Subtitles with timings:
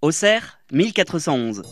[0.00, 1.62] Auxerre, 1411.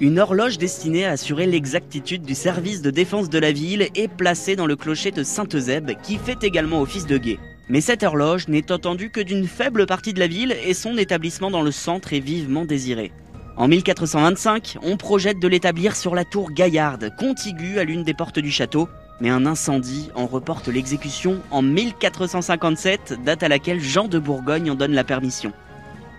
[0.00, 4.56] Une horloge destinée à assurer l'exactitude du service de défense de la ville est placée
[4.56, 7.38] dans le clocher de Sainte-Eusèbe qui fait également office de guet.
[7.68, 11.52] Mais cette horloge n'est entendue que d'une faible partie de la ville et son établissement
[11.52, 13.12] dans le centre est vivement désiré.
[13.56, 18.40] En 1425, on projette de l'établir sur la tour Gaillarde, contiguë à l'une des portes
[18.40, 18.88] du château,
[19.20, 24.74] mais un incendie en reporte l'exécution en 1457, date à laquelle Jean de Bourgogne en
[24.74, 25.52] donne la permission.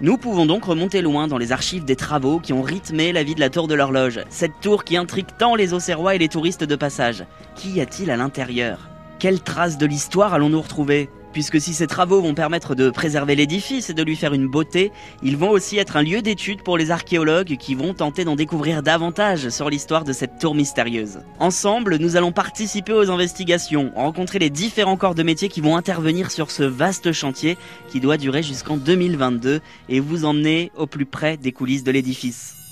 [0.01, 3.35] Nous pouvons donc remonter loin dans les archives des travaux qui ont rythmé la vie
[3.35, 6.63] de la tour de l'horloge, cette tour qui intrigue tant les Auxerrois et les touristes
[6.63, 7.25] de passage.
[7.55, 8.89] Qu'y a-t-il à l'intérieur?
[9.19, 11.09] Quelles traces de l'histoire allons-nous retrouver?
[11.33, 14.91] Puisque si ces travaux vont permettre de préserver l'édifice et de lui faire une beauté,
[15.21, 18.83] ils vont aussi être un lieu d'étude pour les archéologues qui vont tenter d'en découvrir
[18.83, 21.19] davantage sur l'histoire de cette tour mystérieuse.
[21.39, 26.31] Ensemble, nous allons participer aux investigations, rencontrer les différents corps de métier qui vont intervenir
[26.31, 27.57] sur ce vaste chantier
[27.89, 29.59] qui doit durer jusqu'en 2022
[29.89, 32.62] et vous emmener au plus près des coulisses de l'édifice.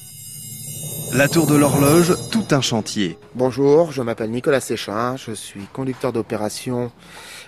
[1.14, 3.18] La tour de l'horloge, tout un chantier.
[3.36, 6.90] Bonjour, je m'appelle Nicolas Séchin, je suis conducteur d'opération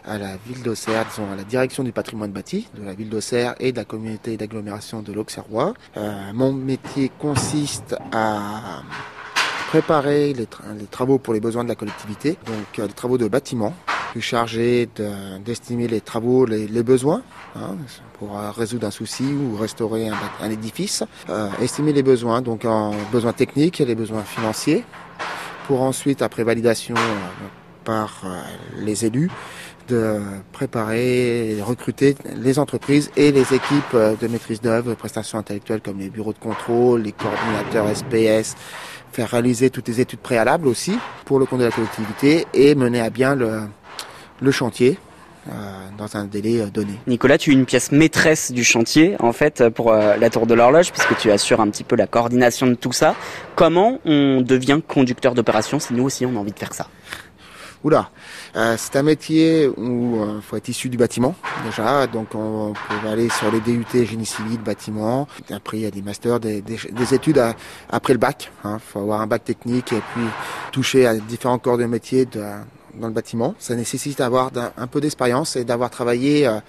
[0.06, 3.56] à la ville d'Auxerre, disons à la direction du patrimoine bâti de la ville d'Auxerre
[3.62, 5.74] et de la communauté d'agglomération de l'Auxerrois.
[5.96, 8.82] Euh, mon métier consiste à
[9.70, 10.46] préparer les,
[10.92, 13.74] travaux pour les besoins de la collectivité, donc euh, les travaux de bâtiment.
[14.14, 14.88] Suis chargé
[15.44, 17.24] d'estimer les travaux, les, besoins,
[17.56, 17.76] hein,
[18.20, 21.04] pour euh, résoudre un souci ou restaurer un, édifice.
[21.60, 24.84] estimer les besoins, donc en besoins techniques et les besoins financiers,
[25.66, 26.94] pour ensuite, après validation
[27.86, 28.22] par
[28.78, 29.32] les élus,
[29.88, 30.20] de
[30.52, 36.12] préparer et recruter les entreprises et les équipes de maîtrise d'œuvre, prestations intellectuelles comme les
[36.12, 38.56] bureaux de contrôle, les coordinateurs SPS,
[39.12, 43.02] faire réaliser toutes les études préalables aussi pour le compte de la collectivité et mener
[43.02, 43.62] à bien le,
[44.42, 44.98] le chantier
[45.50, 45.52] euh,
[45.98, 46.94] dans un délai euh, donné.
[47.06, 50.54] Nicolas, tu es une pièce maîtresse du chantier en fait pour euh, la tour de
[50.54, 53.16] l'horloge puisque tu assures un petit peu la coordination de tout ça.
[53.56, 56.88] Comment on devient conducteur d'opération si nous aussi on a envie de faire ça?
[57.84, 58.10] Oula,
[58.56, 62.72] euh, c'est un métier où il euh, faut être issu du bâtiment déjà, donc on,
[62.72, 65.28] peut aller sur les DUT génie civil, bâtiment.
[65.52, 66.64] Après il y a des masters, des,
[67.14, 67.44] études
[67.90, 68.50] après le bac.
[68.64, 68.80] Il hein.
[68.80, 70.24] faut avoir un bac technique et puis
[70.72, 72.26] toucher à différents corps de métier
[72.96, 73.56] dans le bâtiment.
[73.60, 76.60] Ça nécessite d'avoir un, peu d'expérience et d'avoir travaillé euh,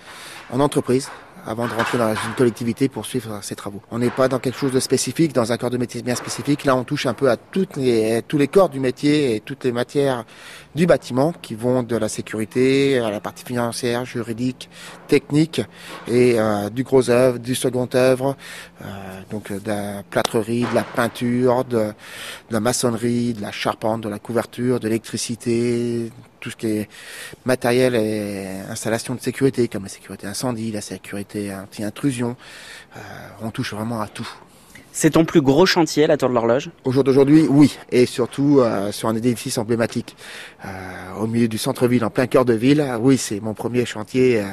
[0.52, 1.08] en entreprise
[1.46, 3.82] avant de rentrer dans une collectivité pour suivre ces travaux.
[3.90, 6.64] On n'est pas dans quelque chose de spécifique, dans un corps de métier bien spécifique.
[6.64, 9.64] Là, on touche un peu à toutes les, tous les corps du métier et toutes
[9.64, 10.24] les matières
[10.74, 14.68] du bâtiment qui vont de la sécurité à la partie financière, juridique,
[15.06, 15.60] technique
[16.08, 18.36] et euh, du gros œuvre, du second œuvre,
[18.82, 18.84] euh,
[19.30, 21.92] donc de la plâtrerie, de la peinture, de
[22.50, 26.10] la maçonnerie, de la charpente, de la couverture, de l'électricité,
[26.44, 26.88] tout ce qui est
[27.46, 32.36] matériel et installation de sécurité, comme la sécurité incendie, la sécurité anti-intrusion.
[32.96, 33.00] Euh,
[33.40, 34.28] on touche vraiment à tout.
[34.92, 36.68] C'est ton plus gros chantier, la Tour de l'Horloge?
[36.84, 37.78] Au jour d'aujourd'hui, oui.
[37.90, 40.16] Et surtout euh, sur un édifice emblématique.
[40.66, 40.68] Euh,
[41.18, 42.84] au milieu du centre-ville, en plein cœur de ville.
[43.00, 44.44] Oui, c'est mon premier chantier.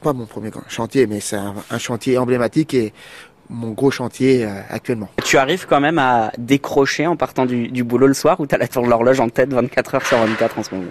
[0.00, 2.92] pas mon premier chantier, mais c'est un, chantier emblématique et
[3.50, 5.08] mon gros chantier actuellement.
[5.24, 8.54] Tu arrives quand même à décrocher en partant du, du boulot le soir ou tu
[8.54, 10.90] as la Tour de l'Horloge en tête 24 heures sur 24 en ce moment?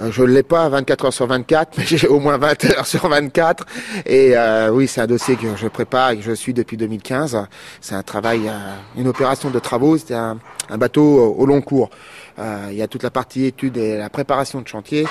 [0.00, 2.86] Euh, je ne l'ai pas 24 heures sur 24, mais j'ai au moins 20 heures
[2.86, 3.64] sur 24.
[4.04, 7.46] Et euh, oui, c'est un dossier que je prépare et que je suis depuis 2015.
[7.80, 9.96] C'est un travail, euh, une opération de travaux.
[9.98, 10.38] C'est un,
[10.68, 11.90] un, bateau au long cours.
[12.38, 15.06] il y a toute la partie étude et la préparation de chantier.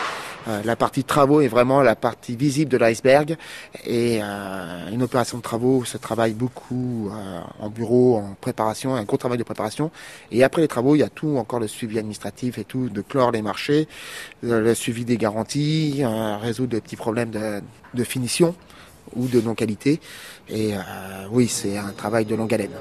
[0.47, 3.38] Euh, la partie travaux est vraiment la partie visible de l'iceberg.
[3.85, 9.03] Et euh, une opération de travaux se travaille beaucoup euh, en bureau, en préparation, un
[9.03, 9.91] gros travail de préparation.
[10.31, 13.01] Et après les travaux, il y a tout encore le suivi administratif et tout, de
[13.01, 13.88] clore les marchés,
[14.44, 16.03] le suivi des garanties,
[16.41, 17.62] résoudre des petits problèmes de,
[17.94, 18.56] de finition
[19.16, 20.00] ou de non-qualité.
[20.50, 20.73] Et
[21.31, 22.72] oui, c'est un travail de longue haleine.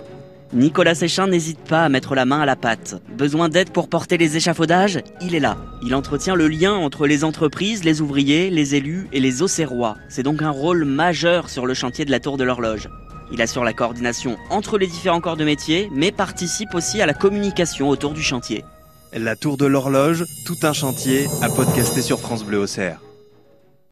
[0.54, 3.03] Nicolas Séchin n'hésite pas à mettre la main à la pâte.
[3.19, 5.00] Besoin d'aide pour porter les échafaudages?
[5.20, 5.56] Il est là.
[5.82, 9.97] Il entretient le lien entre les entreprises, les ouvriers, les élus et les Auxerrois.
[10.09, 12.88] C'est donc un rôle majeur sur le chantier de la Tour de l'Horloge.
[13.32, 17.14] Il assure la coordination entre les différents corps de métier, mais participe aussi à la
[17.14, 18.64] communication autour du chantier.
[19.12, 23.00] La Tour de l'Horloge, tout un chantier à podcaster sur France Bleu Auxerre.